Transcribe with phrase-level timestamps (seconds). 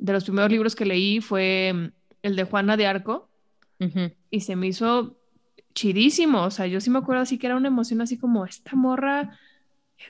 [0.00, 1.92] de los primeros libros que leí fue mm,
[2.22, 3.28] el de Juana de Arco
[4.30, 5.16] y se me hizo
[5.74, 8.76] chidísimo, o sea, yo sí me acuerdo así que era una emoción así como esta
[8.76, 9.38] morra,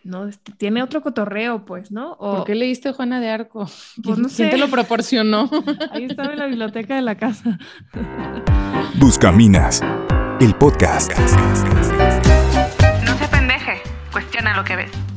[0.03, 2.16] no, este, tiene otro cotorreo, pues, ¿no?
[2.16, 3.71] ¿Por qué leíste Juana de Arco?
[4.03, 5.48] Pues no ¿Quién te lo proporcionó?
[5.93, 7.59] Ahí estaba en la biblioteca de la casa.
[8.98, 9.82] Buscaminas,
[10.41, 11.12] el podcast.
[13.04, 15.09] No se pendeje, cuestiona lo que ves.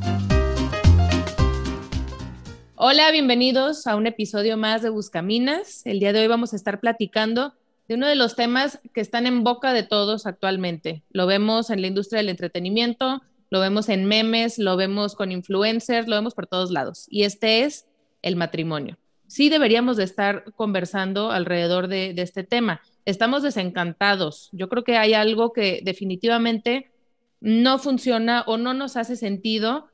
[2.85, 5.85] Hola, bienvenidos a un episodio más de Buscaminas.
[5.85, 7.53] El día de hoy vamos a estar platicando
[7.87, 11.01] de uno de los temas que están en boca de todos actualmente.
[11.09, 16.09] Lo vemos en la industria del entretenimiento, lo vemos en memes, lo vemos con influencers,
[16.09, 17.05] lo vemos por todos lados.
[17.09, 17.85] Y este es
[18.21, 18.97] el matrimonio.
[19.27, 22.81] Sí deberíamos de estar conversando alrededor de, este tema.
[23.05, 24.49] Estamos desencantados.
[24.51, 26.91] Yo creo que hay algo que definitivamente
[27.39, 29.87] no funciona o no nos hace sentido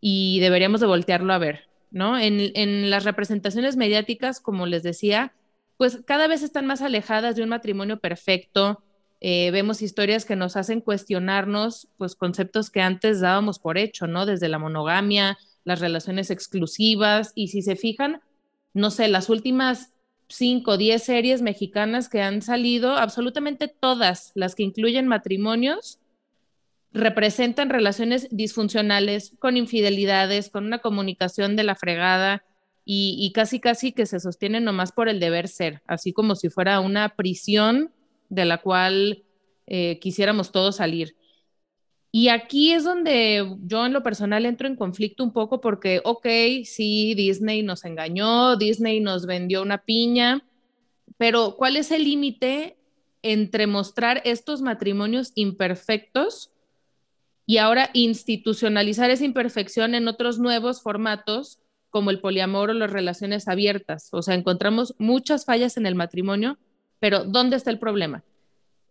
[0.00, 1.73] y deberíamos de voltearlo a ver.
[1.94, 2.18] ¿No?
[2.18, 5.32] En, las representaciones mediáticas, como les decía,
[5.76, 8.82] pues cada vez están más alejadas de un matrimonio perfecto.
[9.20, 14.26] Eh, vemos historias que nos hacen cuestionarnos, pues, conceptos que antes dábamos por hecho, ¿no?
[14.26, 18.20] Desde la monogamia, las relaciones exclusivas, y si se fijan,
[18.74, 19.92] no sé, las últimas
[20.28, 26.00] cinco o diez series mexicanas que han salido, absolutamente todas las que incluyen matrimonios,
[26.94, 32.44] representan relaciones disfuncionales, con infidelidades, con una comunicación de la fregada
[32.84, 36.80] y, casi casi que se sostienen nomás por el deber ser, así como si fuera
[36.80, 37.90] una prisión
[38.28, 39.24] de la cual
[39.66, 41.16] eh, quisiéramos todos salir.
[42.12, 46.26] Y aquí es donde yo en lo personal entro en conflicto un poco porque, ok,
[46.64, 50.46] sí, Disney nos engañó, Disney nos vendió una piña,
[51.16, 52.76] pero ¿cuál es el límite
[53.22, 56.53] entre mostrar estos matrimonios imperfectos
[57.46, 63.46] y ahora institucionalizar esa imperfección en otros nuevos formatos como el poliamor o las relaciones
[63.48, 64.08] abiertas.
[64.12, 66.58] O sea, encontramos muchas fallas en el matrimonio,
[66.98, 68.24] pero ¿dónde está el problema?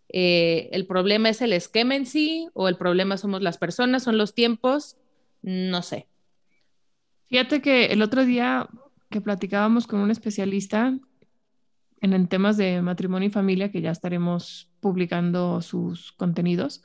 [0.10, 4.18] Eh, ¿El problema es el esquema en sí o el problema somos las personas, son
[4.18, 4.98] los tiempos?
[5.42, 6.08] No sé.
[7.28, 8.70] Fíjate que el otro día
[9.10, 10.98] que platicábamos con un especialista
[12.02, 16.84] en temas de matrimonio y familia, que ya estaremos publicando sus contenidos,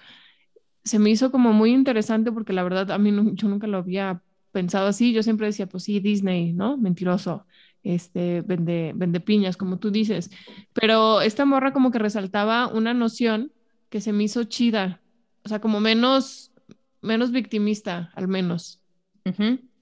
[0.89, 4.23] se me hizo como muy interesante porque la verdad a mí yo nunca lo había
[4.53, 5.13] pensado así.
[5.13, 6.77] Yo siempre decía, pues sí, Disney, ¿no?
[6.77, 7.47] Mentiroso,
[7.83, 10.31] este, vende, vende piñas, como tú dices.
[10.73, 13.53] Pero esta morra como que resaltaba una noción
[13.91, 15.01] que se me hizo chida,
[15.45, 16.53] o sea, como menos,
[17.01, 18.83] menos victimista, al menos.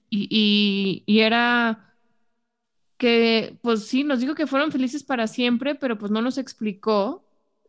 [0.09, 1.95] y, y era
[2.97, 7.25] que, pues sí, nos dijo que fueron felices para siempre, pero pues no nos explicó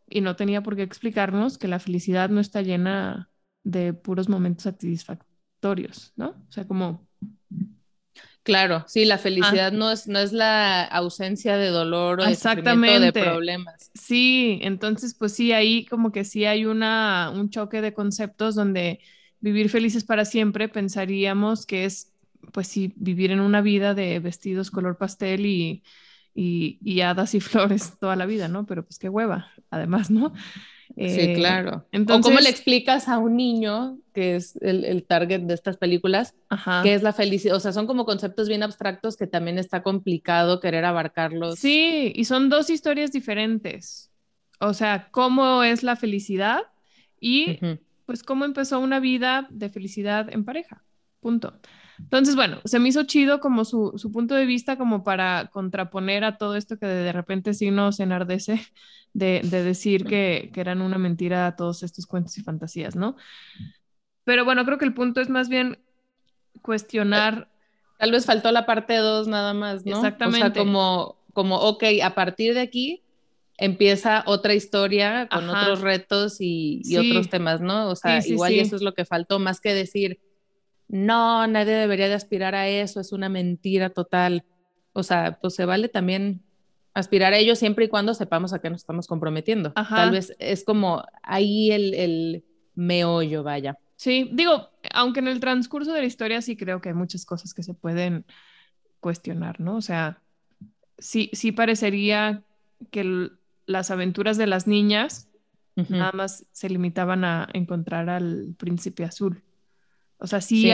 [0.09, 3.28] y no tenía por qué explicarnos que la felicidad no está llena
[3.71, 6.29] de puros momentos satisfactorios, ¿no?
[6.29, 7.07] O sea, como...
[8.43, 13.11] Claro, sí, la felicidad no, es, no es la ausencia de dolor o de, de
[13.11, 13.91] problemas.
[13.93, 19.01] Sí, entonces, pues sí, ahí como que sí hay una, un choque de conceptos donde
[19.39, 22.13] vivir felices para siempre pensaríamos que es,
[22.51, 25.83] pues sí, vivir en una vida de vestidos color pastel y
[26.33, 28.65] y, hadas y flores toda la vida, ¿no?
[28.65, 30.33] Pero pues qué hueva, además, ¿no?
[30.95, 31.85] Sí, eh, claro.
[31.91, 36.35] Entonces, ¿O cómo le explicas a un niño, que es el, target de estas películas,
[36.83, 37.55] qué es la felicidad?
[37.55, 41.59] O sea, son como conceptos bien abstractos que también está complicado querer abarcarlos.
[41.59, 44.09] Sí, y son dos historias diferentes.
[44.59, 46.61] O sea, cómo es la felicidad
[47.19, 47.59] y
[48.05, 50.83] pues cómo empezó una vida de felicidad en pareja.
[51.19, 51.53] Punto.
[51.99, 56.37] Entonces, bueno, se me hizo chido como su, punto de vista como para contraponer a
[56.37, 58.61] todo esto que de repente sí nos enardece
[59.13, 63.15] de, decir que, eran una mentira todos estos cuentos y fantasías, ¿no?
[64.23, 65.79] Pero bueno, creo que el punto es más bien
[66.61, 67.49] cuestionar.
[67.97, 69.95] Tal vez faltó la parte 2 nada más, ¿no?
[69.95, 70.47] Exactamente.
[70.47, 73.03] O sea, como, como, ok, a partir de aquí
[73.57, 77.89] empieza otra historia con otros retos y, otros temas, ¿no?
[77.89, 80.19] O sea, igual y eso es lo que faltó, más que decir
[80.89, 84.43] no, nadie debería de aspirar a eso, es una mentira total.
[84.93, 86.41] O sea, pues se vale también
[86.95, 89.71] aspirar a ello siempre y cuando sepamos a qué nos estamos comprometiendo.
[89.73, 92.43] Tal vez es como ahí el, el
[92.73, 93.77] meollo, vaya.
[93.95, 97.53] Sí, digo, aunque en el transcurso de la historia sí creo que hay muchas cosas
[97.53, 98.25] que se pueden
[98.99, 99.75] cuestionar, ¿no?
[99.75, 100.21] O sea,
[100.97, 102.41] sí, sí parecería
[102.91, 103.29] que
[103.67, 105.27] las aventuras de las niñas
[105.87, 109.43] nada más se limitaban a encontrar al príncipe azul.
[110.19, 110.69] O sea, sí,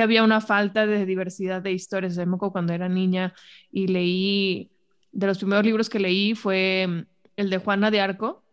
[0.00, 2.16] había una falta de diversidad de historias.
[2.16, 3.34] me acuerdo cuando era niña
[3.70, 4.70] y leí,
[5.10, 7.06] de los primeros libros que leí fue mm,
[7.36, 8.44] el de Juana de Arco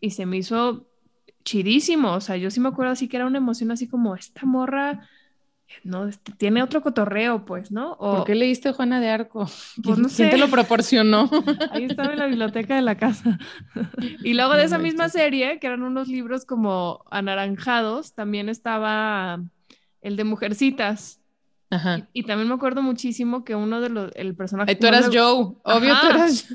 [0.00, 0.86] y se me hizo
[1.44, 2.12] chidísimo.
[2.14, 5.08] O sea, yo sí me acuerdo así que era una emoción así como esta morra,
[5.84, 7.92] no, este, tiene otro cotorreo, pues, ¿no?
[7.92, 9.40] O, ¿Por qué leíste Juana de Arco?
[9.44, 10.28] Pues ¿Quién, no quién sé.
[10.28, 11.30] te lo proporcionó?
[11.72, 13.38] Ahí estaba en la biblioteca de la casa.
[14.22, 19.40] Y luego de esa misma serie, que eran unos libros como anaranjados, también estaba
[20.02, 21.20] el de Mujercitas.
[21.70, 22.08] Ajá.
[22.12, 24.72] Y, y también me acuerdo muchísimo que uno de los, el personaje...
[24.72, 26.48] Ay, tú eras Joe, obvio tú eras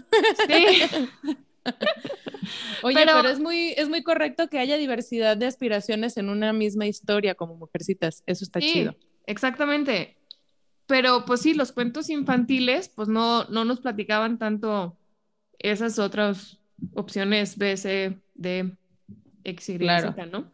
[0.47, 1.05] Sí,
[2.83, 6.53] Oye, Pero- pero, es, muy, es muy correcto que haya diversidad de aspiraciones en una
[6.53, 8.23] misma historia como mujercitas.
[8.27, 8.95] Eso está sí, chido.
[9.25, 10.17] exactamente.
[10.87, 14.95] Pero pues sí, los cuentos infantiles, pues no, no nos platicaban tanto
[15.57, 16.59] esas otras
[16.93, 18.71] opciones B, C, D,
[19.43, 20.09] X, Y, Claro.
[20.13, 20.51] Z, ¿no?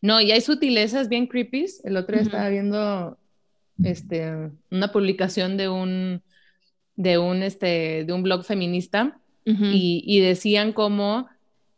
[0.00, 1.66] No, y hay sutilezas bien creepy.
[1.82, 3.18] El otro día estaba viendo
[3.82, 6.22] este, una publicación de un,
[6.94, 11.28] de un, este, de un blog feminista Y, y decían cómo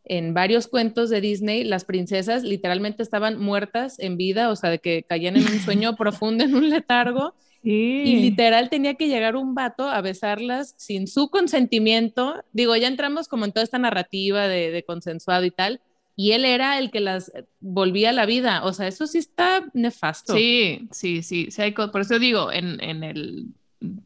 [0.05, 4.78] en varios cuentos de Disney las princesas literalmente estaban muertas en vida, o sea, de
[4.78, 7.70] que caían en un sueño profundo, en un letargo, Sí.
[8.05, 12.44] y literal tenía que llegar un vato a besarlas sin su consentimiento.
[12.52, 15.81] Digo, ya entramos como en toda esta narrativa de, de consensuado y tal,
[16.14, 19.64] y él era el que las volvía a la vida, o sea, eso sí está
[19.72, 20.34] nefasto.
[20.37, 23.46] Sí, sí, sí, sí hay por eso digo, en, en el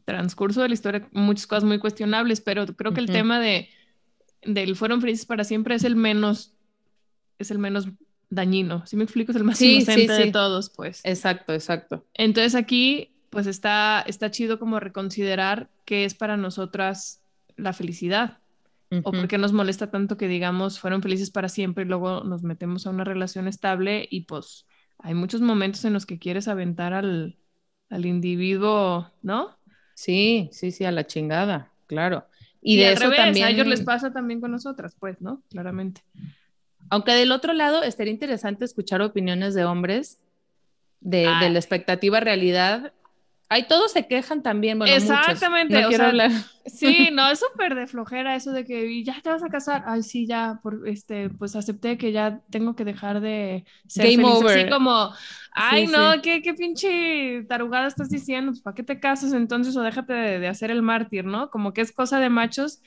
[0.05, 3.69] transcurso de la historia muchas cosas muy cuestionables, pero creo que el tema de
[4.41, 6.53] del fueron felices para siempre es el menos,
[7.37, 7.89] es el menos
[8.29, 11.01] dañino, si me explico, es el más Sí, sí, inocente de todos, pues.
[11.03, 12.05] Exacto, exacto.
[12.13, 17.21] Entonces aquí, pues está, está chido como reconsiderar qué es para nosotras
[17.57, 18.37] la felicidad,
[19.03, 22.41] o por qué nos molesta tanto que digamos fueron felices para siempre y luego nos
[22.41, 24.65] metemos a una relación estable y pues
[24.97, 27.37] hay muchos momentos en los que quieres aventar al,
[27.89, 29.58] al individuo, ¿no?
[29.99, 32.25] Sí, sí, sí, a la chingada, claro.
[32.61, 35.19] Y, Y, de al eso revés, también, a ellos les pasa también con nosotras, pues,
[35.19, 35.41] ¿no?
[35.49, 36.01] Claramente.
[36.89, 40.19] aunque del otro lado estaría interesante escuchar opiniones de hombres
[41.01, 41.43] de, Ah.
[41.43, 42.93] de la expectativa realidad.
[43.49, 45.47] Ay, todos se quejan también, bueno, muchos.
[45.47, 46.31] Exactamente, No o quiero sea, hablar.
[46.65, 49.83] Sí, no, es súper de flojera eso de que "Y ya te vas a casar.
[49.87, 54.15] Ay, sí, ya, por, este, pues acepté que ya tengo que dejar de ser Game
[54.15, 54.41] feliz.
[54.41, 54.45] over.
[54.45, 55.11] Así como,
[55.51, 56.21] ay, Sí, no, sí.
[56.21, 58.51] ¿qué, qué pinche tarugada estás diciendo?
[58.51, 61.49] Pues, ¿para qué te casas entonces o déjate de, de hacer el mártir, ¿no?
[61.49, 62.81] Como que es cosa de machos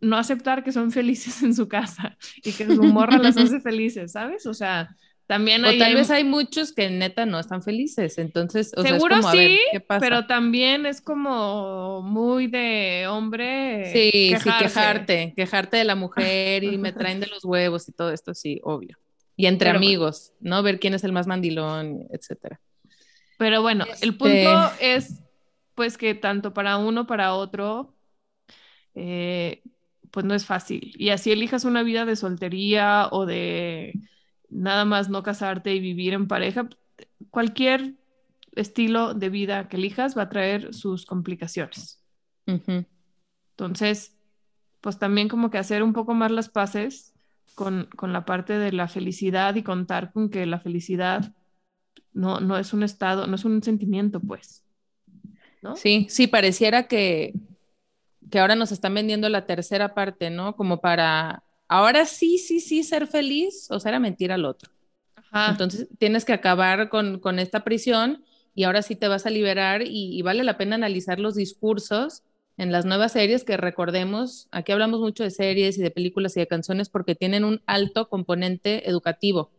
[0.00, 4.12] no aceptar que son felices en su casa y que su morra las hace felices,
[4.12, 4.46] ¿sabes?
[4.46, 4.94] O sea,
[5.26, 8.82] también O ahí tal hay- vez hay muchos que neta no están felices, entonces, o
[8.82, 10.00] sea, es Seguro como, a ver, sí, ¿qué pasa?
[10.00, 16.76] pero también es como muy de hombre Sí, sí, quejarte, quejarte de la mujer y
[16.78, 18.98] me traen de los huevos y todo esto, sí, obvio.
[19.36, 19.86] Y entre Pero bueno.
[19.88, 20.62] amigos, ¿no?
[20.62, 22.60] Ver quién es el más mandilón, etcétera.
[23.38, 25.20] Pero bueno, el Este- punto es
[25.74, 27.96] pues que tanto para uno, para otro,
[28.94, 29.62] eh,
[30.10, 30.94] pues no es fácil.
[30.96, 33.92] Y así elijas una vida de soltería o de
[34.54, 36.68] nada más no casarte y vivir en pareja,
[37.30, 37.94] cualquier
[38.54, 42.00] estilo de vida que elijas va a traer sus complicaciones.
[42.46, 44.16] Entonces,
[44.80, 47.14] pues también como que hacer un poco más las paces
[47.54, 51.34] con, con la parte de la felicidad y contar con que la felicidad
[52.12, 54.64] no, no es un estado, no es un sentimiento, pues.
[55.62, 55.76] ¿No?
[55.76, 57.34] Sí, sí, pareciera que,
[58.30, 60.56] que ahora nos están vendiendo la tercera parte, ¿no?
[60.56, 64.70] Como para, ahora sí, sí, sí, ser feliz, o sea, era mentir al otro.
[65.16, 65.50] Ajá.
[65.50, 68.24] Entonces tienes que acabar con, con esta prisión
[68.54, 72.22] y ahora sí te vas a liberar y, y vale la pena analizar los discursos
[72.56, 76.40] en las nuevas series que recordemos, aquí hablamos mucho de series y de películas y
[76.40, 79.50] de canciones porque tienen un alto componente educativo,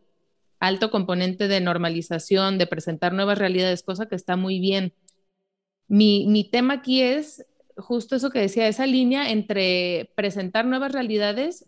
[0.60, 4.94] alto componente de normalización, de presentar nuevas realidades, cosa que está muy bien.
[5.88, 7.46] Mi, mi tema aquí es
[7.76, 11.66] justo eso que decía, esa línea entre presentar nuevas realidades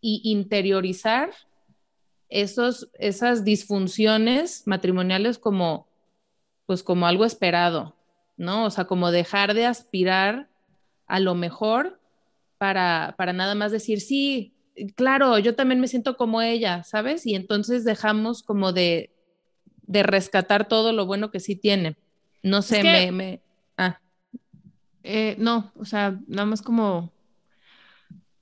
[0.00, 1.30] y interiorizar
[2.28, 5.88] esos, esas disfunciones matrimoniales como,
[6.66, 7.96] pues como algo esperado,
[8.36, 8.66] ¿no?
[8.66, 10.48] O sea, como dejar de aspirar
[11.06, 12.00] a lo mejor
[12.58, 14.52] para, para nada más decir, sí,
[14.94, 17.26] claro, yo también me siento como ella, ¿sabes?
[17.26, 19.10] Y entonces dejamos como de,
[19.82, 21.96] de rescatar todo lo bueno que sí tiene.
[22.42, 23.40] No sé, que- me, me...
[23.76, 24.00] Ah,
[25.02, 27.10] Eh, no, o sea, nada más como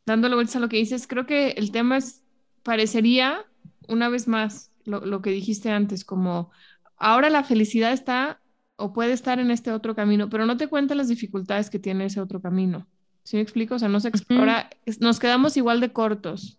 [0.06, 2.22] dándole vueltas a lo que dices, creo que el tema es,
[2.62, 3.44] parecería,
[3.88, 6.50] una vez más, lo, lo que dijiste antes, como
[6.96, 8.40] ahora la felicidad está
[8.76, 12.06] o puede estar en este otro camino, pero no te cuentan las dificultades que tiene
[12.06, 12.86] ese otro camino.
[13.24, 13.74] ¿Sí me explico?
[13.76, 14.70] O sea, no se explora,
[15.00, 16.58] nos quedamos igual de cortos.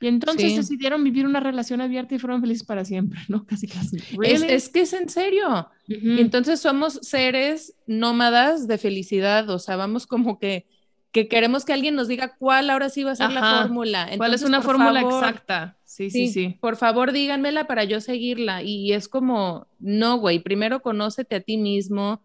[0.00, 0.56] Y entonces Sí.
[0.58, 3.46] decidieron vivir una relación abierta y fueron felices para siempre, ¿no?
[3.46, 3.96] Casi, casi.
[3.96, 4.52] es, ¿Really?
[4.52, 5.68] es que es en serio.
[5.86, 10.66] Y entonces somos seres nómadas de felicidad, o sea, vamos como que
[11.14, 14.10] que queremos que alguien nos diga cuál ahora sí va a ser la fórmula.
[14.16, 15.78] ¿Cuál es una fórmula favor, exacta?
[15.84, 16.58] Sí, sí, sí.
[16.60, 18.64] Por favor, díganmela para yo seguirla.
[18.64, 22.20] Y es como, no, güey, primero conócete a ti mismo,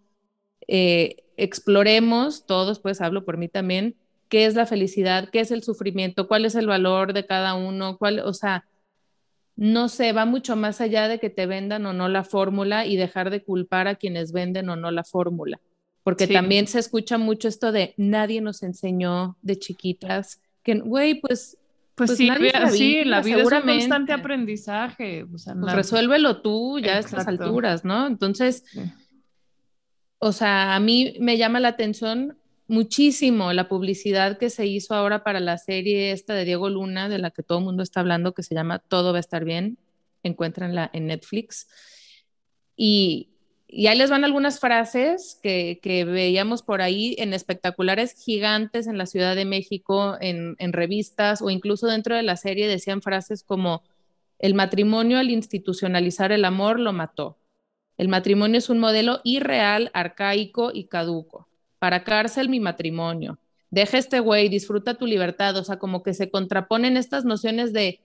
[0.67, 3.95] eh, exploremos todos, pues hablo por mí también,
[4.27, 7.99] qué es la felicidad, qué es el sufrimiento, cuál es el valor de cada uno,
[7.99, 8.65] cuál, o sea,
[9.55, 12.97] no sé, va mucho más allá de que te vendan o no la fórmula y
[12.97, 15.59] dejar de culpar a quienes venden o no la fórmula.
[16.09, 16.33] Porque Sí.
[16.33, 21.55] también se escucha mucho esto de nadie nos enseñó de chiquitas, que, güey, pues
[21.95, 25.23] Pues, Pues sí, nadie vea- sí, la vida es un constante aprendizaje.
[25.23, 27.43] O sea, pues nada- resuélvelo tú ya a estas Exacto.
[27.43, 28.07] alturas, ¿no?
[28.07, 28.79] Entonces, Sí.
[30.19, 32.37] o sea, a mí me llama la atención
[32.69, 37.19] muchísimo la publicidad que se hizo ahora para la serie esta de Diego Luna, de
[37.19, 39.77] la que todo el mundo está hablando, que se llama Todo va a estar bien.
[40.23, 41.67] Encuéntranla en Netflix.
[42.77, 43.27] Y,
[43.71, 49.05] y ahí les van algunas frases que, veíamos por ahí en espectaculares gigantes en la
[49.05, 53.83] Ciudad de México, en, en revistas o incluso dentro de la serie decían frases como,
[54.39, 57.37] el matrimonio al institucionalizar el amor lo mató.
[57.97, 61.47] El matrimonio es un modelo irreal, arcaico y caduco.
[61.77, 63.37] Para cárcel mi matrimonio.
[63.69, 65.57] Deja este güey, disfruta tu libertad.
[65.57, 67.99] O sea, como que se contraponen estas nociones de...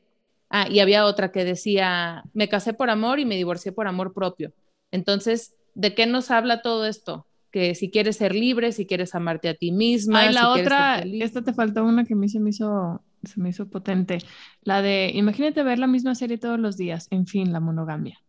[0.50, 4.12] Ah, y había otra que decía, me casé por amor y me divorcié por amor
[4.12, 4.52] propio.
[4.94, 7.26] Entonces, ¿de qué nos habla todo esto?
[7.50, 10.20] Que si quieres ser libre, si quieres amarte a ti misma.
[10.20, 13.02] Ay, si la ser otra, esta te faltó una que a mí se me hizo,
[13.24, 14.18] se me hizo potente.
[14.62, 17.08] La de, imagínate ver la misma serie todos los días.
[17.10, 18.20] En fin, la monogamia.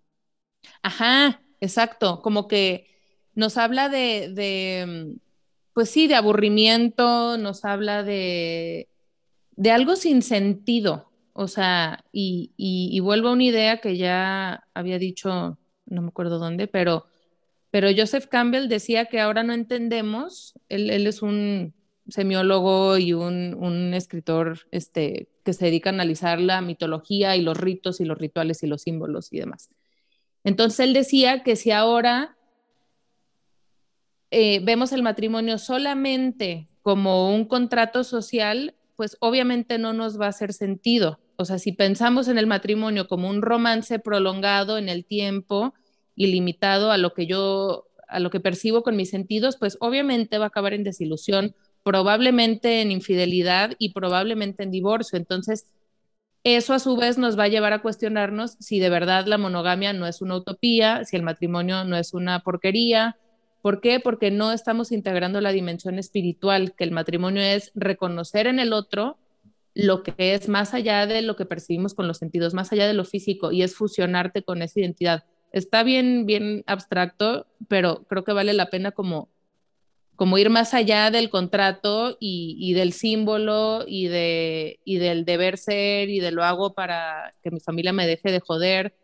[0.82, 2.88] Ajá, exacto, como que
[3.36, 5.18] nos habla de, de,
[5.74, 8.88] pues sí, de aburrimiento, nos habla de,
[9.52, 14.64] de algo sin sentido, o sea, y, y, y vuelvo a una idea que ya
[14.74, 17.06] había dicho, no me acuerdo dónde, pero,
[17.72, 21.74] pero Joseph Campbell decía que ahora no entendemos, él, él es un
[22.08, 27.58] semiólogo y un, un escritor este, que se dedica a analizar la mitología y los
[27.58, 29.70] ritos y los rituales y los símbolos y demás.
[30.44, 32.38] Entonces él decía que si ahora
[34.32, 40.30] eh, vemos el matrimonio solamente como un contrato social, pues obviamente no nos va a
[40.30, 41.20] hacer sentido.
[41.38, 45.74] O sea, si pensamos en el matrimonio como un romance prolongado en el tiempo
[46.16, 50.38] y limitado a lo que yo, a lo que percibo con mis sentidos, pues obviamente
[50.38, 55.18] va a acabar en desilusión, probablemente en infidelidad y probablemente en divorcio.
[55.18, 55.68] Entonces,
[56.44, 59.94] eso a su vez nos va a llevar a cuestionarnos si de verdad la monogamia
[59.94, 63.18] no es una utopía, si el matrimonio no es una porquería.
[63.62, 64.00] ¿Por qué?
[64.00, 69.18] Porque no estamos integrando la dimensión espiritual, que el matrimonio es reconocer en el otro
[69.76, 72.94] lo que es más allá de lo que percibimos con los sentidos, más allá de
[72.94, 75.26] lo físico, y es fusionarte con esa identidad.
[75.52, 79.30] Está bien, bien abstracto, pero creo que vale la pena como
[80.16, 85.58] como ir más allá del contrato y, y del símbolo y, de, y del deber
[85.58, 88.96] ser y de lo hago para que mi familia me deje de joder,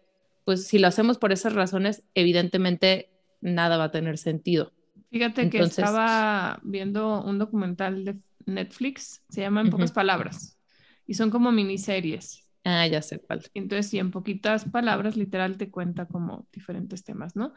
[0.46, 3.10] pues si lo hacemos por esas razones, evidentemente
[3.42, 4.72] nada va a tener sentido.
[5.10, 10.58] Fíjate que estaba viendo un documental de Netflix, se llama En pocas palabras,
[11.12, 12.48] y son como miniseries.
[12.64, 13.44] Ah, ya sé cuál.
[13.54, 17.54] Entonces, sí, en poquitas palabras, literal, te cuenta como diferentes temas, ¿no?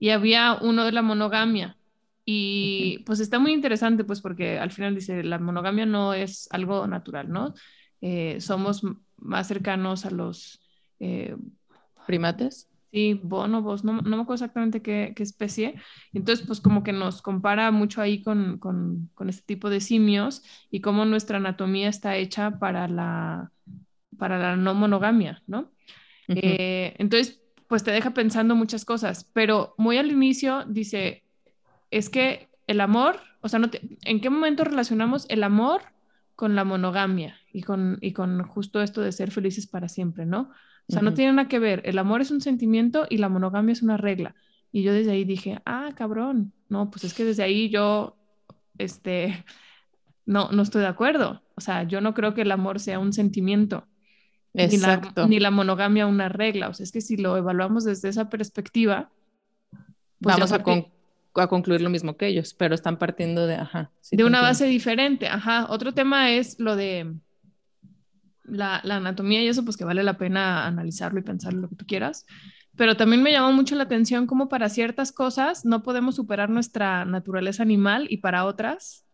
[0.00, 1.78] Y había uno de la monogamia.
[2.24, 6.84] Y pues está muy interesante, pues porque al final dice, la monogamia no es algo
[6.88, 7.54] natural, ¿no?
[8.00, 8.82] Eh, somos
[9.18, 10.60] más cercanos a los,
[10.98, 11.36] eh,
[12.08, 12.68] ¿Primates?
[12.96, 15.74] Sí, bonobos, no, no me acuerdo exactamente qué, qué especie.
[16.14, 20.42] Entonces, pues como que nos compara mucho ahí con, con, con este tipo de simios
[20.70, 23.52] y cómo nuestra anatomía está hecha para la,
[24.18, 25.72] para la no monogamia, ¿no?
[26.28, 26.56] Ujú.
[26.56, 31.24] Eh, entonces, pues te deja pensando muchas cosas, pero muy al inicio dice,
[31.90, 35.82] es que el amor, o sea, no te- ¿en qué momento relacionamos el amor
[36.36, 40.50] con la monogamia y con, y con justo esto de ser felices para siempre, ¿no?
[40.88, 43.72] O sea, no tiene nada que ver, el amor es un sentimiento y la monogamia
[43.72, 44.34] es una regla.
[44.72, 48.16] Y yo desde ahí dije, ah, cabrón, no, pues es que desde ahí yo,
[48.78, 49.44] este,
[50.26, 51.42] no, no estoy de acuerdo.
[51.56, 53.86] O sea, yo no creo que el amor sea un sentimiento
[54.54, 55.26] ni la, Exacto.
[55.26, 56.68] ni la monogamia una regla.
[56.68, 59.10] O sea, es que si lo evaluamos desde esa perspectiva,
[60.20, 60.86] pues Vamos a, con-
[61.34, 63.90] a concluir lo mismo que ellos, pero están partiendo de, ajá.
[64.00, 64.48] sí de una entiendo.
[64.48, 65.26] base diferente.
[65.28, 65.66] Ajá.
[65.68, 67.14] Otro tema es lo de
[68.48, 71.76] la, la anatomía y eso, pues que vale la pena analizarlo y pensarlo lo que
[71.76, 72.26] tú quieras.
[72.76, 77.04] Pero también me llamó mucho la atención cómo para ciertas cosas no podemos superar nuestra
[77.04, 79.06] naturaleza animal y para otras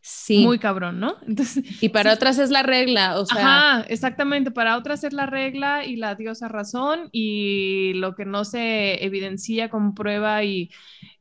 [0.00, 0.38] Sí.
[0.44, 1.16] Muy cabrón, ¿no?
[1.26, 3.76] Entonces, y para otras es la regla, o sea.
[3.76, 4.50] Ajá, exactamente.
[4.50, 9.68] Para otras es la regla y la diosa razón y lo que no se evidencia,
[9.68, 10.70] comprueba y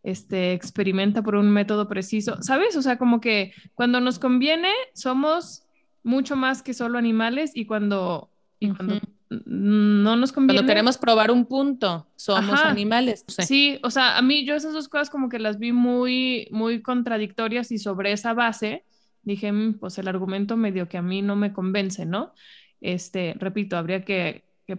[0.03, 2.41] este, experimenta por un método preciso.
[2.41, 2.75] ¿Sabes?
[2.77, 5.66] O sea, como que cuando nos conviene somos
[6.07, 9.01] mucho más que solo animales y cuando, y cuando Ujú.
[9.45, 10.59] no nos conviene.
[10.61, 12.69] Cuando queremos probar un punto, somos Ajá.
[12.69, 13.25] animales.
[13.27, 16.81] Sí, o sea, a mí yo esas dos cosas como que las vi muy, muy
[16.81, 18.83] contradictorias y sobre esa base
[19.23, 22.33] dije, "Mm, pues el argumento medio que a mí no me convence, ¿no?
[22.79, 24.77] Este, repito, habría que, que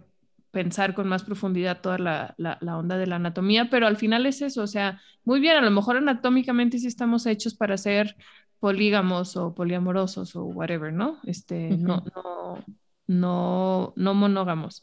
[0.50, 4.24] pensar con más profundidad toda la, la, la onda de la anatomía, pero al final
[4.24, 8.16] es eso, o sea, muy bien, a lo mejor anatómicamente sí estamos hechos para ser
[8.60, 11.18] polígamos o poliamorosos o whatever, ¿no?
[11.24, 12.64] Este, no, no,
[13.06, 14.82] no, no monógamos.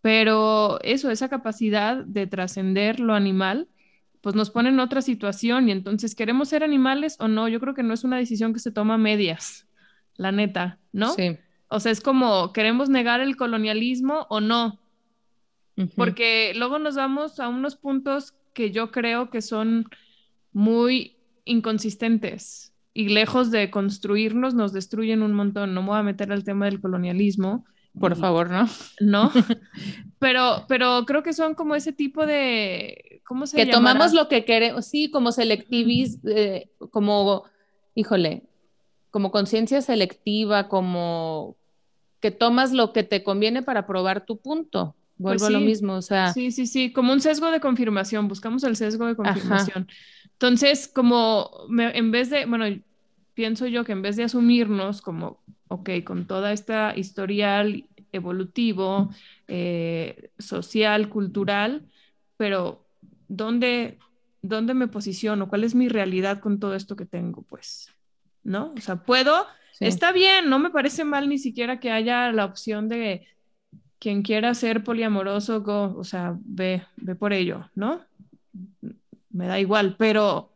[0.00, 3.68] Pero eso, esa capacidad de trascender lo animal,
[4.20, 7.48] pues nos pone en otra situación y entonces, ¿queremos ser animales o no?
[7.48, 9.68] Yo creo que no es una decisión que se toma a medias,
[10.16, 11.12] la neta, ¿no?
[11.14, 11.38] sí.
[11.74, 14.78] O sea, es como, ¿queremos negar el colonialismo o no?
[15.96, 19.86] Porque luego nos vamos a unos puntos que yo creo que son
[20.52, 25.74] muy inconsistentes y lejos de construirnos nos destruyen un montón.
[25.74, 27.64] No me voy a meter al tema del colonialismo,
[27.98, 28.68] Por favor, ¿no?
[29.00, 29.30] ¿no?
[30.18, 33.94] pero, pero creo que son como ese tipo de, ¿cómo se Que llamará?
[33.94, 37.44] tomamos lo que queremos, sí, como selectivis, eh, como,
[37.94, 38.44] híjole,
[39.10, 41.56] como conciencia selectiva, como
[42.20, 44.94] que tomas lo que te conviene para probar tu punto.
[45.22, 48.28] Vuelvo Pues a lo mismo, o sea, Sí, sí, sí, como un sesgo de confirmación,
[48.28, 49.24] buscamos el sesgo de Ajá.
[49.24, 49.88] confirmación.
[50.32, 52.64] Entonces, como me- en vez de, bueno,
[53.34, 59.10] pienso yo que en vez de asumirnos como, ok, con toda esta historial evolutivo,
[59.48, 61.88] eh, social, cultural,
[62.36, 62.84] pero
[63.28, 63.98] ¿dónde,
[64.42, 65.48] ¿dónde me posiciono?
[65.48, 67.42] ¿Cuál es mi realidad con todo esto que tengo?
[67.42, 67.88] Pues,
[68.42, 68.72] ¿no?
[68.76, 69.84] O sea, puedo, sí.
[69.86, 73.26] Está bien, no me parece mal ni siquiera que haya la opción de
[74.02, 78.00] quien quiera ser poliamoroso, go, o sea, ve, ve por ello, ¿no?
[79.30, 80.50] Me da igual, pero,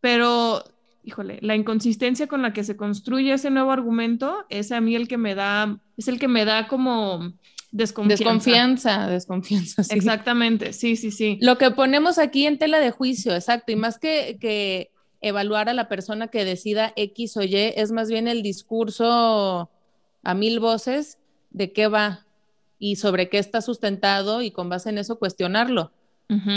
[0.00, 0.64] pero,
[1.04, 5.06] híjole, la inconsistencia con la que se construye ese nuevo argumento es a mí el
[5.06, 7.32] que me da, es el que me da como
[7.70, 8.24] desconfianza.
[8.24, 9.84] Desconfianza, desconfianza.
[9.84, 9.94] sí.
[9.94, 11.38] Exactamente, sí, sí, sí.
[11.40, 14.90] Lo que ponemos aquí en tela de juicio, exacto, y más que, que
[15.20, 19.70] evaluar a la persona que decida X o Y, es más bien el discurso
[20.24, 21.18] a mil voces
[21.50, 22.24] de qué va
[22.78, 25.92] y sobre qué está sustentado y con base en eso cuestionarlo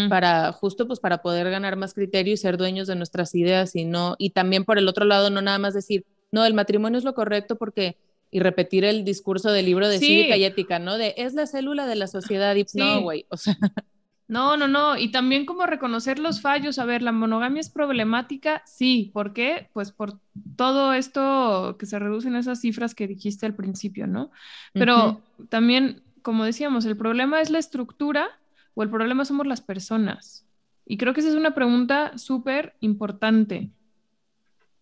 [0.10, 3.84] para justo pues para poder ganar más criterio y ser dueños de nuestras ideas y
[3.86, 7.04] no y también por el otro lado no nada más decir no el matrimonio es
[7.04, 7.98] lo correcto porque
[8.32, 10.06] y repetir el discurso del libro de Sí.
[10.08, 12.80] cívica y ética no de es la célula de la sociedad y Sí.
[12.80, 13.58] no güey o sea
[14.30, 14.98] No, no, no.
[14.98, 16.80] Y también como reconocer los fallos.
[16.80, 19.10] A ver, la monogamia es problemática, sí.
[19.14, 19.70] ¿Por qué?
[19.72, 20.20] Pues por
[20.58, 24.30] todo esto que se reducen esas cifras que dijiste al principio, ¿no?
[24.74, 28.28] Pero también, como decíamos, el problema es la estructura
[28.74, 30.46] o el problema somos las personas.
[30.86, 33.72] Y creo que esa es una pregunta súper importante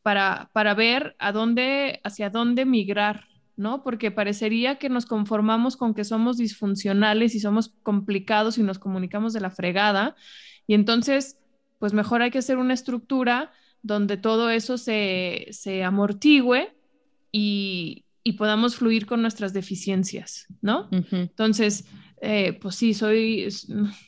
[0.01, 3.25] para, para ver a dónde, hacia dónde migrar,
[3.58, 3.84] ¿no?
[3.84, 9.31] Porque parecería que nos conformamos con que somos disfuncionales y somos complicados y nos comunicamos
[9.31, 10.15] de la fregada.
[10.65, 11.38] Y entonces,
[11.77, 13.51] pues mejor hay que hacer una estructura
[13.84, 16.75] donde todo eso se, se amortigüe
[17.31, 20.91] y, y podamos fluir con nuestras deficiencias, ¿no?
[20.91, 21.29] Ujú.
[21.29, 21.85] Entonces,
[22.21, 23.47] eh, pues sí, soy,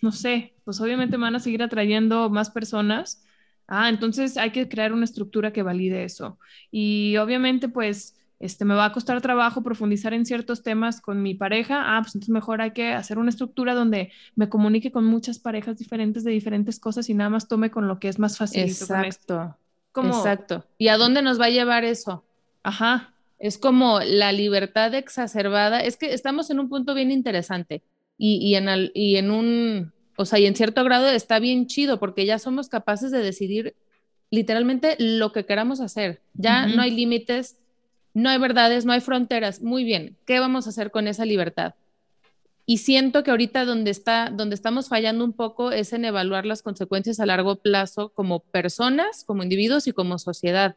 [0.02, 3.24] no sé, pues obviamente me van a seguir atrayendo más personas.
[3.68, 6.40] Ah, entonces hay que crear una estructura que valide eso.
[6.72, 11.36] Y obviamente, pues, este, me va a costar trabajo profundizar en ciertos temas con mi
[11.36, 11.98] pareja.
[11.98, 15.78] Ah, pues entonces mejor hay que hacer una estructura donde me comunique con muchas parejas
[15.78, 18.64] diferentes de diferentes cosas y nada más tome con lo que es más fácil.
[18.64, 19.58] Exacto,
[19.92, 20.66] Como, exacto.
[20.78, 22.24] ¿Y a dónde nos va a llevar eso?
[22.64, 25.80] ajá, Es como la libertad exacerbada.
[25.82, 27.84] Es que estamos en un punto bien interesante
[28.18, 31.68] y, y en, al- y en un, o sea, y en cierto grado está bien
[31.68, 33.76] chido porque ya somos capaces de decidir
[34.32, 36.22] literalmente lo que queramos hacer.
[36.34, 37.58] Ya no hay límites,
[38.14, 39.62] no hay verdades, no hay fronteras.
[39.62, 41.76] Muy bien, ¿qué vamos a hacer con esa libertad?
[42.66, 46.62] Y siento que ahorita donde está, donde estamos fallando un poco es en evaluar las
[46.62, 50.76] consecuencias a largo plazo como personas, como individuos y como sociedad.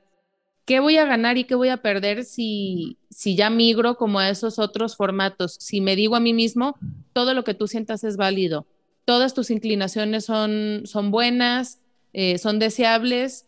[0.70, 4.28] ¿Qué voy a ganar y qué voy a perder si, si ya migro como a
[4.30, 5.56] esos otros formatos?
[5.58, 6.76] Si me digo a mí mismo,
[7.12, 8.68] todo lo que tú sientas es válido,
[9.04, 11.80] todas tus inclinaciones son, son buenas,
[12.12, 13.46] eh, son deseables.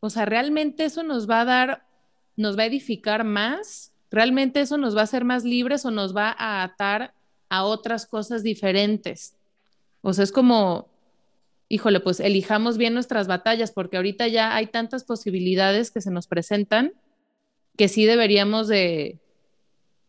[0.00, 1.86] O sea, realmente eso nos va a dar,
[2.38, 6.16] nos va a edificar más, realmente eso nos va a hacer más libres o nos
[6.16, 7.12] va a atar
[7.50, 9.34] a otras cosas diferentes.
[10.00, 10.88] O sea, es como,
[11.70, 16.26] híjole, pues elijamos bien nuestras batallas, porque ahorita ya hay tantas posibilidades que se nos
[16.26, 16.92] presentan
[17.78, 19.20] que sí deberíamos de,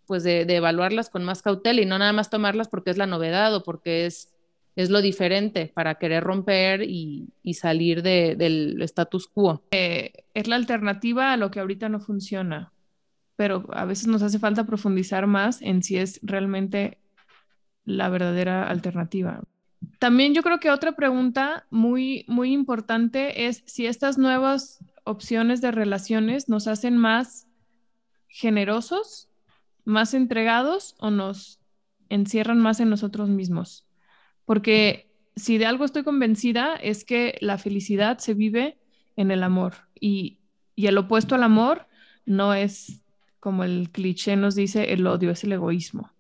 [0.07, 3.55] pues de, evaluarlas con más cautela y no nada más tomarlas porque es la novedad
[3.55, 4.33] o porque es,
[4.75, 9.63] es lo diferente para querer romper y, salir del status quo.
[9.71, 12.73] Eh, es la alternativa a lo que ahorita no funciona,
[13.35, 16.97] pero a veces nos hace falta profundizar más en si es realmente
[17.85, 19.43] la verdadera alternativa.
[19.99, 25.71] También yo creo que otra pregunta muy, muy importante es si estas nuevas opciones de
[25.71, 27.47] relaciones nos hacen más
[28.27, 29.31] generosos
[29.85, 31.59] más entregados o nos
[32.09, 33.87] encierran más en nosotros mismos.
[34.45, 38.79] Porque si de algo estoy convencida es que la felicidad se vive
[39.15, 40.37] en el amor y,
[40.77, 41.85] el opuesto al amor
[42.25, 43.03] no es
[43.39, 46.11] como el cliché nos dice el odio, es el egoísmo.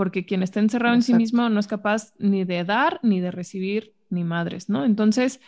[0.00, 3.30] Porque quien está encerrado en sí mismo no es capaz ni de dar ni de
[3.30, 4.86] recibir ni madres, ¿no?
[4.86, 5.42] Entonces,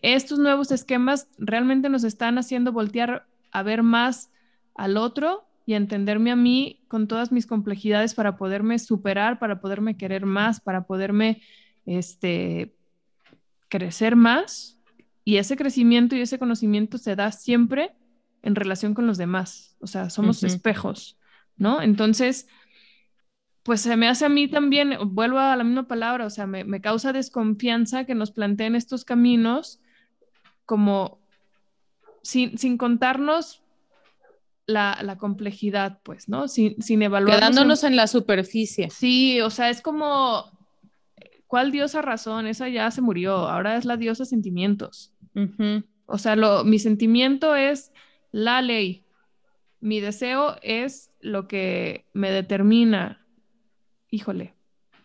[0.00, 4.30] estos nuevos esquemas realmente nos están haciendo voltear a ver más
[4.74, 9.98] al otro y entenderme a mí con todas mis complejidades para poderme superar, para poderme
[9.98, 11.42] querer más, para poderme
[11.84, 12.74] este,
[13.68, 14.80] crecer más.
[15.26, 17.94] Y ese crecimiento y ese conocimiento se da siempre
[18.40, 19.76] en relación con los demás.
[19.78, 21.18] O sea, somos espejos,
[21.58, 21.82] ¿no?
[21.82, 22.48] Entonces,
[23.68, 26.64] pues se me hace a mí también, vuelvo a la misma palabra, o sea, me,
[26.64, 29.78] me causa desconfianza que nos planteen estos caminos
[30.64, 31.20] como
[32.22, 33.62] sin, sin contarnos
[34.64, 36.48] la, complejidad, pues, ¿no?
[36.48, 37.40] Sin, sin evaluar.
[37.40, 37.94] Quedándonos en...
[37.94, 38.88] la superficie.
[38.88, 40.50] Sí, o sea, es como,
[41.46, 42.46] ¿cuál diosa razón?
[42.46, 45.12] Esa ya se murió, ahora es la diosa sentimientos.
[46.06, 47.92] O sea, lo, mi sentimiento es
[48.32, 49.04] la ley,
[49.80, 53.26] mi deseo es lo que me determina.
[54.10, 54.54] Híjole.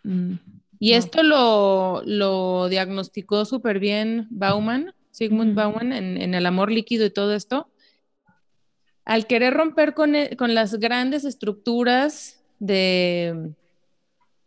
[0.03, 0.33] Mm,
[0.79, 7.05] y esto lo, lo diagnosticó súper bien Bauman, Sigmund Bauman, en, en, El amor líquido
[7.05, 7.69] y todo esto
[9.05, 13.51] al querer romper e, con, las grandes estructuras de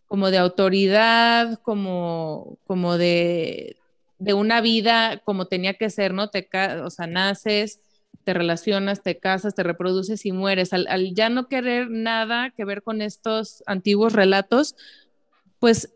[0.06, 3.76] como de autoridad, como, como de,
[4.20, 6.30] una vida como tenía que ser, ¿no?
[6.30, 6.48] Te,
[6.82, 7.80] o sea, naces,
[8.26, 10.72] te relacionas, te casas, te reproduces y mueres.
[10.72, 14.74] Al, al, ya no querer nada que ver con estos antiguos relatos,
[15.60, 15.94] pues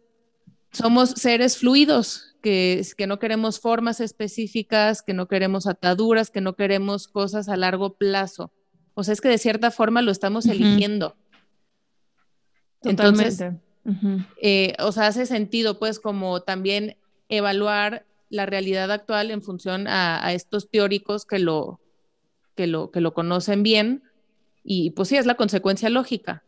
[0.70, 6.54] somos seres fluidos, que, que no queremos formas específicas, que no queremos ataduras, que no
[6.54, 8.52] queremos cosas a largo plazo.
[8.94, 11.16] O sea, es que de cierta forma lo estamos eligiendo.
[12.82, 13.42] Entonces,
[14.40, 16.96] eh, o sea, hace sentido, pues, como también
[17.28, 21.80] evaluar la realidad actual en función a, estos teóricos que lo,
[22.54, 24.02] que, lo, que lo conocen bien.
[24.62, 26.42] Y pues sí, es la consecuencia lógica.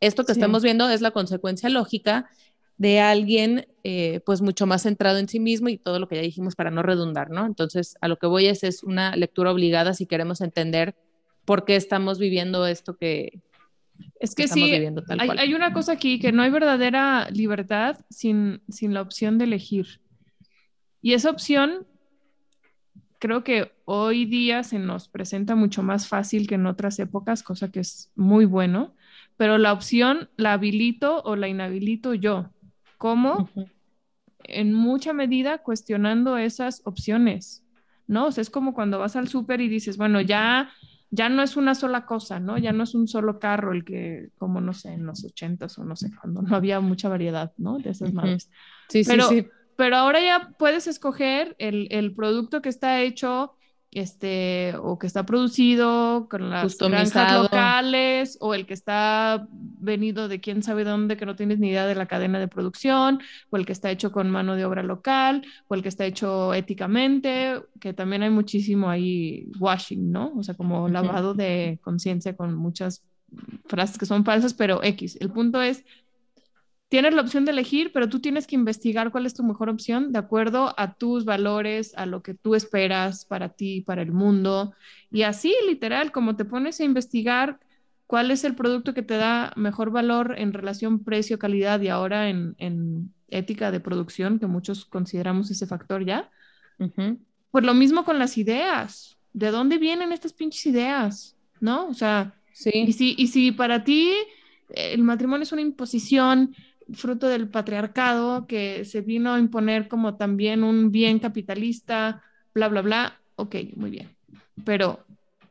[0.00, 2.30] Esto que estamos viendo es la consecuencia lógica
[2.78, 6.22] de alguien eh, pues mucho más centrado en sí mismo y todo lo que ya
[6.22, 7.44] dijimos para no redundar, ¿no?
[7.44, 10.94] Entonces, a lo que voy es, es una lectura obligada si queremos entender
[11.44, 13.42] por qué estamos viviendo esto que...
[14.18, 14.72] Es que, sí,
[15.18, 20.00] hay, una cosa aquí, que no hay verdadera libertad sin, sin la opción de elegir.
[21.02, 21.86] Y esa opción
[23.20, 27.70] creo que hoy día se nos presenta mucho más fácil que en otras épocas, cosa
[27.70, 28.94] que es muy bueno,
[29.36, 32.50] pero la opción la habilito o la inhabilito yo.
[32.98, 33.48] ¿Cómo?
[34.44, 37.62] En mucha medida cuestionando esas opciones,
[38.06, 38.26] ¿no?
[38.26, 40.70] O sea, es como cuando vas al súper y dices, bueno, ya,
[41.10, 42.56] ya no es una sola cosa, ¿no?
[42.58, 45.84] Ya no es un solo carro el que, como no sé, en los ochentas o
[45.84, 47.78] no sé cuando no había mucha variedad, ¿no?
[47.78, 48.50] De esas madres.
[48.88, 49.46] Sí, sí, sí.
[49.80, 53.54] Pero ahora ya puedes escoger el, el producto que está hecho
[53.92, 60.38] este, o que está producido con las granjas locales, o el que está venido de
[60.38, 63.64] quién sabe dónde, que no tienes ni idea de la cadena de producción, o el
[63.64, 67.94] que está hecho con mano de obra local, o el que está hecho éticamente, que
[67.94, 70.34] también hay muchísimo ahí washing, ¿no?
[70.36, 73.02] O sea, como lavado de conciencia con muchas
[73.64, 75.16] frases que son falsas, pero X.
[75.22, 75.86] El punto es
[76.90, 80.12] tienes la opción de elegir, pero tú tienes que investigar cuál es tu mejor opción
[80.12, 84.74] de acuerdo a tus valores, a lo que tú esperas para ti, para el mundo.
[85.10, 87.60] Y así, literal, como te pones a investigar
[88.08, 93.14] cuál es el producto que te da mejor valor en relación precio-calidad y ahora en,
[93.28, 96.28] ética de producción, que muchos consideramos ese factor ya.
[97.52, 99.16] Pues lo mismo con las ideas.
[99.32, 101.36] ¿De dónde vienen estas pinches ideas?
[101.60, 101.86] ¿No?
[101.86, 102.72] O sea, sí.
[102.74, 104.12] y, si, y si para ti
[104.74, 106.54] el matrimonio es una imposición,
[106.94, 112.22] fruto del patriarcado que se vino a imponer como también un bien capitalista,
[112.54, 113.20] bla, bla, bla.
[113.36, 114.08] Ok, muy bien.
[114.64, 115.04] Pero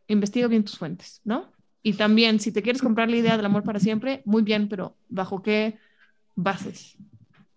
[0.07, 1.51] investiga bien tus fuentes, ¿no?
[1.81, 4.95] Y también, si te quieres comprar la idea del amor para siempre, muy bien, pero
[5.07, 5.77] ¿bajo qué
[6.35, 6.97] bases?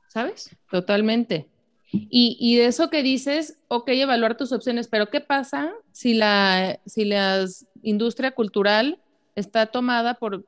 [0.09, 0.57] ¿Sabes?
[0.71, 1.49] Totalmente.
[1.91, 6.81] Y, y, de eso que dices, ok, evaluar tus opciones, pero ¿qué pasa si la,
[6.87, 7.45] si la
[7.83, 8.99] industria cultural
[9.35, 10.47] está tomada por,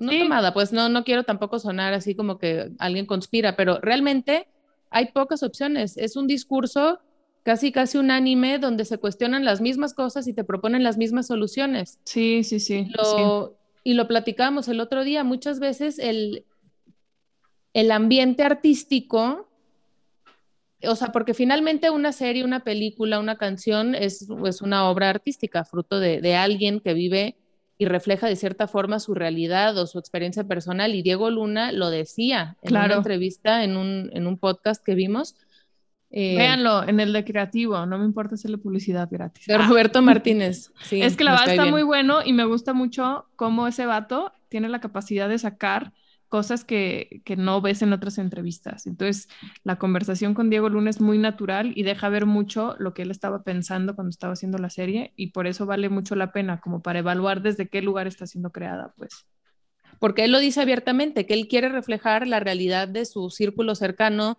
[0.00, 4.48] no tomada, pues no, no quiero tampoco sonar así como que alguien conspira, pero realmente
[4.90, 5.96] hay pocas opciones.
[5.96, 6.98] Es un discurso
[7.42, 11.98] casi, casi unánime donde se cuestionan las mismas cosas y te proponen las mismas soluciones.
[12.04, 12.86] Sí, sí, sí.
[12.96, 16.44] Lo, Y lo platicamos el otro día, muchas veces el,
[17.72, 19.46] el ambiente artístico
[20.82, 25.64] o sea, porque finalmente una serie, una película, una canción es, es una obra artística,
[25.64, 27.36] fruto de, de, alguien que vive
[27.80, 30.94] y refleja de cierta forma su realidad o su experiencia personal.
[30.94, 35.34] Y Diego Luna lo decía en una entrevista, en un, en un podcast que vimos.
[36.10, 39.46] Eh, Véanlo en el de creativo, no me importa hacerle publicidad gratis.
[39.46, 40.70] De Roberto Martínez.
[40.82, 44.30] Sí, es que la verdad está muy bueno y me gusta mucho cómo ese vato
[44.50, 45.94] tiene la capacidad de sacar
[46.30, 48.86] cosas que, que, no ves en otras entrevistas.
[48.86, 49.28] Entonces,
[49.64, 53.10] la conversación con Diego Luna es muy natural y deja ver mucho lo que él
[53.10, 56.82] estaba pensando cuando estaba haciendo la serie y por eso vale mucho la pena, como
[56.82, 59.26] para evaluar desde qué lugar está siendo creada, pues.
[59.98, 64.38] Porque él lo dice abiertamente, que él quiere reflejar la realidad de su círculo cercano,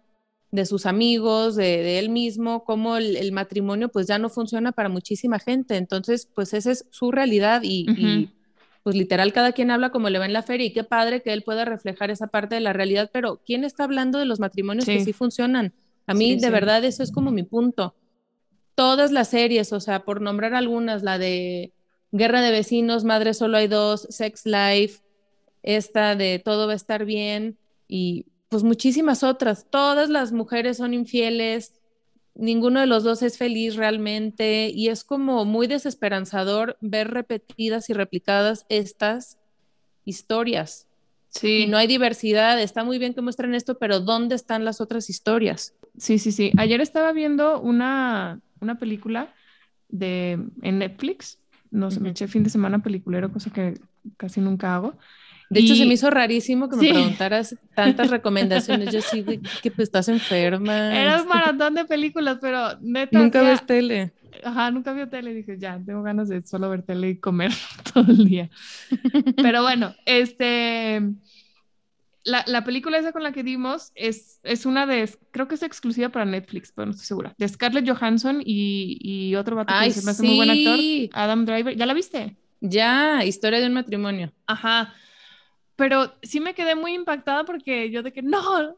[0.50, 4.72] de sus amigos, de, de él mismo, cómo el, el, matrimonio pues ya no funciona
[4.72, 5.76] para muchísima gente.
[5.76, 8.00] Entonces, pues esa es su realidad y, uh -huh.
[8.00, 8.41] y
[8.84, 11.34] pues literal cada quien habla como le va en la feria y qué padre que
[11.34, 14.86] él pueda reflejar esa parte de la realidad, pero ¿quién está hablando de los matrimonios
[14.86, 14.94] sí.
[14.94, 15.74] que sí funcionan?
[16.08, 16.50] A mí sí, de sí.
[16.52, 17.96] verdad eso es como mi punto.
[18.76, 21.74] Todas las series, o sea, por nombrar algunas, la de
[22.12, 25.02] Guerra de Vecinos, Madre Solo Hay Dos, Sex Life,
[25.64, 29.68] esta de Todo va a estar bien y pues muchísimas otras.
[29.70, 31.74] Todas las mujeres son infieles,
[32.42, 37.94] ninguno de los dos es feliz realmente y es como muy desesperanzador ver repetidas y
[37.94, 39.38] replicadas estas
[40.04, 40.88] historias.
[41.30, 41.64] Sí.
[41.64, 45.10] Y no hay diversidad, está muy bien que muestren esto, pero ¿dónde están las otras
[45.10, 45.74] historias?
[45.98, 46.52] Sí, sí, sí.
[46.58, 49.34] Ayer estaba viendo una, una película
[49.88, 52.04] de, en Netflix, no sé, uh -huh.
[52.04, 53.80] me eché fin de semana peliculero, cosa que
[54.18, 54.98] casi nunca hago.
[55.52, 55.66] De y...
[55.66, 56.90] hecho, se me hizo rarísimo que me sí.
[56.94, 58.94] preguntaras tantas recomendaciones.
[58.94, 59.22] Yo sí,
[59.62, 60.98] que pues, estás enferma.
[60.98, 63.20] Era un maratón de películas, pero neta.
[63.20, 64.14] Nunca ves tele.
[64.46, 65.34] Ajá, nunca vio tele.
[65.34, 67.52] Dije, ya, tengo ganas de solo ver tele y comer
[67.94, 68.50] todo el día.
[69.36, 71.02] pero bueno, este.
[72.24, 75.64] La, la, película esa con la que dimos es, es una de, creo que es
[75.64, 79.90] exclusiva para Netflix, pero no estoy segura, de Scarlett Johansson y, y otro vato Ay,
[79.90, 80.28] que se me hace sí.
[80.28, 81.76] muy buen actor, Adam Driver.
[81.76, 82.38] ¿Ya la viste?
[82.60, 84.32] Ya, historia de un matrimonio.
[84.46, 84.94] Ajá
[85.82, 88.78] pero sí me quedé muy impactada porque yo de que no,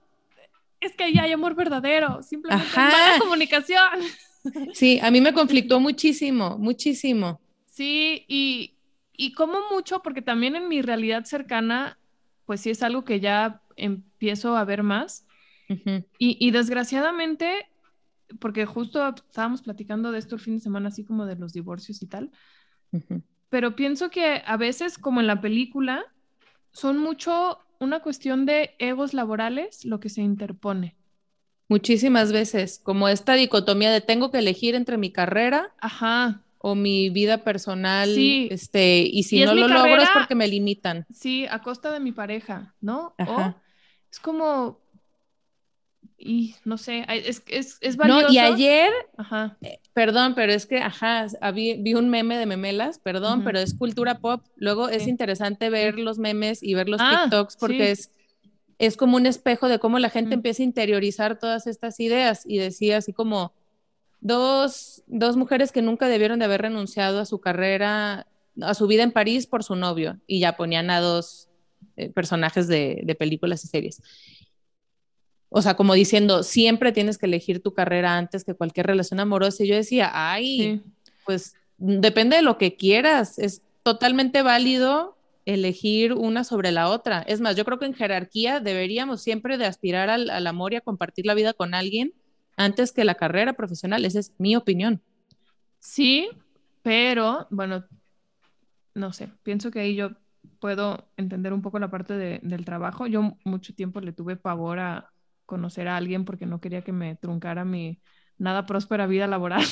[0.80, 2.90] es que ya hay amor verdadero, simplemente Ajá.
[2.90, 4.00] mala comunicación.
[4.74, 7.40] Sí, a mí me conflictó muchísimo, muchísimo.
[7.66, 8.76] Sí, y,
[9.16, 11.98] y como mucho, porque también en mi realidad cercana,
[12.46, 15.26] pues sí es algo que ya empiezo a ver más.
[15.70, 16.06] Uh -huh.
[16.18, 17.70] y, y desgraciadamente,
[18.40, 22.02] porque justo estábamos platicando de esto el fin de semana, así como de los divorcios
[22.02, 22.30] y tal,
[22.92, 23.22] uh -huh.
[23.50, 26.13] pero pienso que a veces, como en la película,
[26.74, 30.96] son mucho una cuestión de egos laborales lo que se interpone.
[31.70, 36.42] Muchísimas veces, como esta dicotomía de tengo que elegir entre mi carrera Ajá.
[36.58, 38.48] o mi vida personal, sí.
[38.52, 41.06] este, y si y no lo carrera, logro es porque me limitan.
[41.10, 43.16] Sí, a costa de mi pareja, ¿no?
[43.18, 43.56] Ajá.
[43.58, 43.62] O
[44.12, 44.82] es como,
[46.18, 48.28] y no sé, es, es, es valioso.
[48.28, 49.58] No, y ayer, ajá.
[49.62, 53.46] Eh, perdón, pero es que, ajá, vi, vi, un meme de memelas, perdón, uh -huh.
[53.46, 54.44] pero es cultura pop.
[54.56, 54.96] Luego sí.
[54.96, 58.02] es interesante ver los memes y ver los ah, TikToks porque sí.
[58.02, 58.12] es,
[58.80, 60.36] es como un espejo de cómo la gente uh -huh.
[60.36, 63.54] empieza a interiorizar todas estas ideas y decía así como
[64.20, 68.26] dos, dos mujeres que nunca debieron de haber renunciado a su carrera,
[68.62, 71.50] a su vida en París por su novio y ya ponían a dos
[71.98, 74.02] eh, personajes de, de películas y series
[75.56, 79.64] o sea, como diciendo, siempre tienes que elegir tu carrera antes que cualquier relación amorosa.
[79.64, 80.82] Y yo decía, ay, sí.
[81.26, 87.22] pues depende de lo que quieras, es totalmente válido elegir una sobre la otra.
[87.22, 90.78] Es más, yo creo que en jerarquía deberíamos siempre de aspirar al, al amor y
[90.78, 92.14] a compartir la vida con alguien
[92.58, 94.06] antes que la carrera profesional.
[94.06, 95.04] Esa es mi opinión.
[95.78, 96.30] Sí,
[96.82, 97.86] pero bueno,
[98.96, 100.10] no sé, pienso que ahí yo
[100.60, 103.06] puedo entender un poco la parte de, del trabajo.
[103.06, 105.13] Yo mucho tiempo le tuve pavor a,
[105.46, 108.00] conocer a alguien porque no quería que me truncara mi
[108.38, 109.64] nada próspera vida laboral.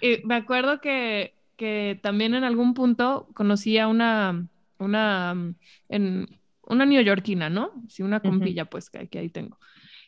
[0.00, 4.46] y me acuerdo que, que, también en algún punto conocí a una,
[4.78, 5.34] una,
[5.88, 6.26] en,
[6.62, 7.70] una neoyorquina, ¿no?
[7.88, 8.70] Sí, una compilla, uh -huh.
[8.70, 9.58] pues, que, que, ahí tengo.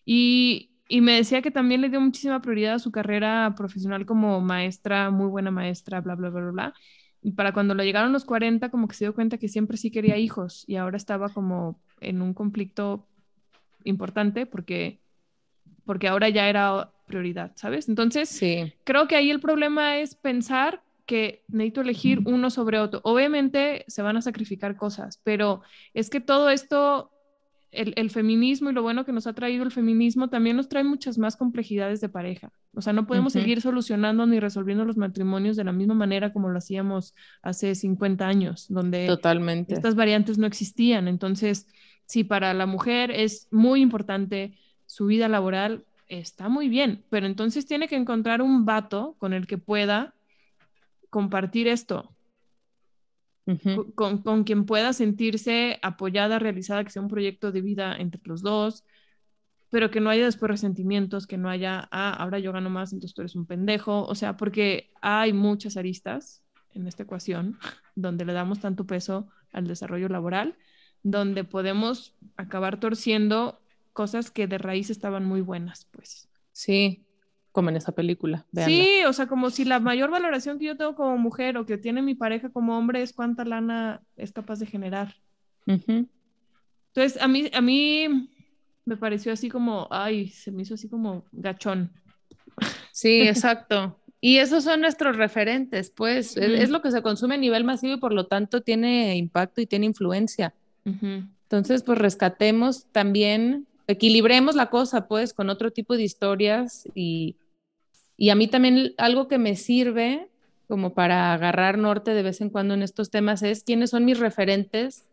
[0.05, 4.41] Y, y me decía que también le dio muchísima prioridad a su carrera profesional como
[4.41, 6.75] maestra, muy buena maestra, bla, bla, bla, bla, bla
[7.27, 9.91] y para cuando le llegaron los 40, como que se dio cuenta que siempre sí
[9.91, 13.05] quería hijos y ahora estaba como en un conflicto
[13.83, 15.01] importante porque,
[15.85, 17.89] porque ahora ya era prioridad, ¿sabes?
[17.89, 23.01] Entonces, Sí, creo que ahí el problema es pensar que necesito elegir uno sobre otro.
[23.03, 25.63] Obviamente se van a sacrificar cosas, pero
[25.95, 27.11] es que todo esto,
[27.71, 30.85] el, el feminismo y lo bueno que nos ha traído el feminismo también nos trae
[30.85, 32.53] muchas más complejidades de pareja.
[32.75, 36.49] O sea, no podemos seguir solucionando ni resolviendo los matrimonios de la misma manera como
[36.49, 39.75] lo hacíamos hace 50 años, donde totalmente.
[39.75, 41.09] estas variantes no existían.
[41.09, 41.67] Entonces,
[42.07, 47.67] si para la mujer es muy importante su vida laboral, está muy bien, pero entonces
[47.67, 50.15] tiene que encontrar un vato con el que pueda
[51.11, 52.16] compartir esto,
[53.95, 58.43] Con, con quien pueda sentirse apoyada, realizada, que sea un proyecto de vida entre los
[58.43, 58.85] dos,
[59.71, 63.15] pero que no haya después resentimientos, que no haya, ah, ahora yo gano más, entonces
[63.15, 67.59] tú eres un pendejo, o sea, porque hay muchas aristas en esta ecuación
[67.95, 70.57] donde le damos tanto peso al desarrollo laboral,
[71.03, 73.61] donde podemos acabar torciendo
[73.93, 76.29] cosas que de raíz estaban muy buenas, pues.
[76.53, 77.06] Sí,
[77.57, 78.45] como en esa película.
[78.53, 78.85] véanla.
[78.85, 81.79] Sí, o sea, como si la mayor valoración que yo tengo como mujer o que
[81.79, 85.15] tiene mi pareja como hombre es cuánta lana es capaz de generar.
[85.67, 86.07] Ujú.
[86.89, 88.29] Entonces, a mí, a mí
[88.85, 91.91] me pareció así como, ay, se me hizo así como gachón.
[92.93, 93.99] Sí, exacto.
[94.21, 96.37] Y esos son nuestros referentes, pues.
[96.37, 96.63] Es, Ujú.
[96.63, 99.67] es lo que se consume a nivel masivo y por lo tanto tiene impacto y
[99.67, 100.53] tiene influencia.
[100.85, 101.25] Ujú.
[101.45, 107.37] Entonces, pues rescatemos también, equilibremos la cosa, pues, con otro tipo de historias y,
[108.17, 110.29] y a mí también algo que me sirve
[110.69, 114.19] como para agarrar norte de vez en cuando en estos temas es quiénes son mis
[114.19, 115.05] referentes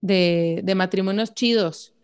[0.00, 1.94] de, de matrimonios chidos,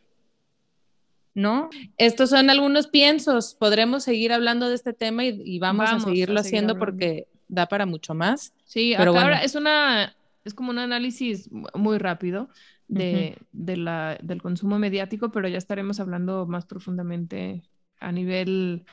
[1.34, 1.70] ¿no?
[1.96, 6.06] Estos son algunos piensos, podremos seguir hablando de este tema y, y vamos, Vamos a
[6.06, 6.86] a seguirlo seguir haciendo hablando.
[6.86, 8.52] porque da para mucho más.
[8.64, 9.26] Sí, Pero acá bueno.
[9.26, 12.48] ahora es una, es como un análisis mu- muy rápido
[12.88, 17.62] de, de la, del consumo mediático, pero ya estaremos hablando más profundamente
[18.00, 18.84] a nivel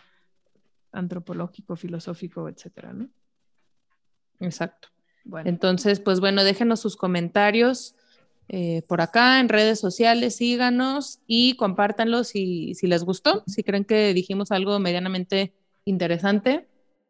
[0.97, 3.09] antropológico, filosófico, etcétera, ¿no?
[4.39, 4.89] Exacto.
[5.23, 7.95] Bueno, Entonces, pues bueno, déjenos sus comentarios
[8.49, 13.83] eh, por acá en redes sociales, síganos y compártanlos si, si les gustó, si creen
[13.83, 16.67] que dijimos algo medianamente interesante,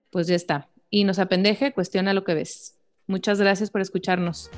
[0.09, 0.69] pues ya está.
[0.89, 2.79] Y nos apendeje, cuestiona lo que ves.
[3.05, 4.49] Muchas gracias por escucharnos.